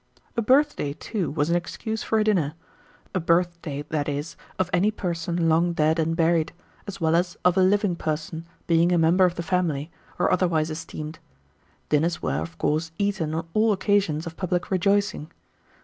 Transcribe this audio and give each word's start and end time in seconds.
A 0.35 0.41
birthday, 0.41 0.93
too, 0.93 1.29
was 1.29 1.51
an 1.51 1.55
excuse 1.55 2.01
for 2.01 2.17
a 2.17 2.23
dinner; 2.23 2.55
a 3.13 3.19
birthday, 3.19 3.83
that 3.89 4.09
is, 4.09 4.35
of 4.57 4.67
any 4.73 4.89
person 4.89 5.47
long 5.47 5.73
dead 5.73 5.99
and 5.99 6.15
buried, 6.15 6.53
as 6.87 6.99
well 6.99 7.15
as 7.15 7.37
of 7.45 7.55
a 7.55 7.61
living 7.61 7.95
person, 7.95 8.47
being 8.65 8.91
a 8.91 8.97
member 8.97 9.25
of 9.25 9.35
the 9.35 9.43
family, 9.43 9.91
or 10.17 10.31
otherwise 10.33 10.71
esteemed. 10.71 11.19
Dinners 11.89 12.19
were, 12.19 12.41
of 12.41 12.57
course, 12.57 12.91
eaten 12.97 13.35
on 13.35 13.47
all 13.53 13.71
occasions 13.71 14.25
of 14.25 14.35
public 14.35 14.71
rejoicing. 14.71 15.29